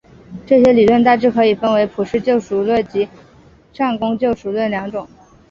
[0.47, 3.07] 这些理论大致可以分为普世救赎论及
[3.71, 5.07] 善功救赎论两种。